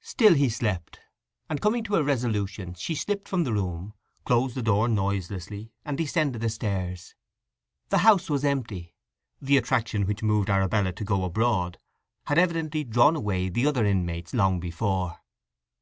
Still 0.00 0.32
he 0.32 0.48
slept, 0.48 1.00
and 1.50 1.60
coming 1.60 1.84
to 1.84 1.96
a 1.96 2.02
resolution 2.02 2.72
she 2.72 2.94
slipped 2.94 3.28
from 3.28 3.44
the 3.44 3.52
room, 3.52 3.92
closed 4.24 4.54
the 4.54 4.62
door 4.62 4.88
noiselessly, 4.88 5.70
and 5.84 5.98
descended 5.98 6.40
the 6.40 6.48
stairs. 6.48 7.14
The 7.90 7.98
house 7.98 8.30
was 8.30 8.42
empty. 8.42 8.94
The 9.42 9.58
attraction 9.58 10.06
which 10.06 10.22
moved 10.22 10.48
Arabella 10.48 10.92
to 10.92 11.04
go 11.04 11.24
abroad 11.24 11.78
had 12.24 12.38
evidently 12.38 12.84
drawn 12.84 13.16
away 13.16 13.50
the 13.50 13.66
other 13.66 13.84
inmates 13.84 14.32
long 14.32 14.60
before. 14.60 15.18